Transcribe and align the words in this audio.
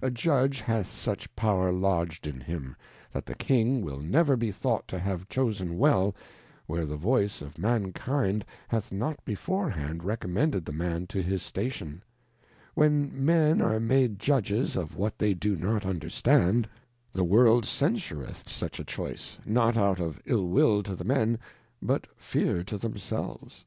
A 0.00 0.10
Judge 0.10 0.62
hath 0.62 0.90
such 0.90 1.36
power 1.36 1.70
lodg'd 1.70 2.26
in 2.26 2.40
him, 2.40 2.74
that 3.12 3.26
the 3.26 3.34
King 3.34 3.82
will 3.82 3.98
never 3.98 4.34
be 4.34 4.50
thought 4.50 4.88
to 4.88 4.98
have 4.98 5.28
chosen 5.28 5.76
well, 5.76 6.14
where 6.64 6.86
the 6.86 6.96
voice 6.96 7.42
of 7.42 7.58
Man 7.58 7.92
kind 7.92 8.46
hath 8.68 8.90
not 8.90 9.22
before 9.26 9.68
hand 9.68 10.04
recommended 10.04 10.64
the 10.64 10.72
Man 10.72 11.06
to 11.08 11.20
his 11.20 11.42
Station; 11.42 12.02
when 12.72 13.10
Men 13.12 13.60
are 13.60 13.78
made 13.78 14.18
Judges 14.18 14.74
of 14.74 14.96
what 14.96 15.18
they 15.18 15.34
do 15.34 15.54
not 15.54 15.84
understand, 15.84 16.66
the 17.12 17.22
World 17.22 17.66
censureth 17.66 18.48
such 18.48 18.80
a 18.80 18.84
Choice, 18.86 19.36
not 19.44 19.76
out 19.76 20.00
of 20.00 20.18
ill 20.24 20.48
will 20.48 20.82
to 20.82 20.96
the 20.96 21.04
Men, 21.04 21.38
but 21.82 22.06
fear 22.16 22.64
to 22.64 22.78
themselves. 22.78 23.66